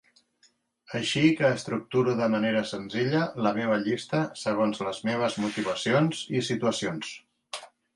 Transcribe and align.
Així 0.99 1.21
que 1.41 1.51
estructuro 1.57 2.15
de 2.23 2.31
manera 2.37 2.65
senzilla 2.71 3.21
la 3.49 3.53
meva 3.61 3.79
llista 3.87 4.25
segons 4.49 4.85
les 4.91 5.07
meves 5.13 5.41
motivacions 5.49 6.29
i 6.41 6.47
situacions. 6.53 7.19